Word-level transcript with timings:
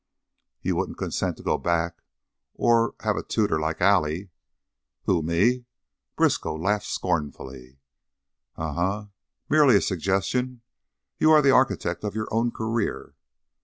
"You 0.63 0.75
wouldn't 0.77 0.97
consent 0.97 1.37
to 1.37 1.43
go 1.43 1.59
back 1.59 2.01
or 2.55 2.95
have 3.01 3.17
a 3.17 3.21
tutor, 3.21 3.59
like 3.59 3.81
Allie?" 3.81 4.31
"Who, 5.03 5.21
me?" 5.21 5.65
Briskow 6.15 6.55
laughed 6.55 6.87
scornfully. 6.87 7.77
"Um 8.55 8.79
m! 8.79 9.11
Merely 9.47 9.75
a 9.75 9.79
suggestion. 9.81 10.61
You 11.19 11.29
are 11.29 11.41
the 11.43 11.51
architect 11.53 12.03
of 12.03 12.15
your 12.15 12.27
own 12.33 12.49
career." 12.49 13.13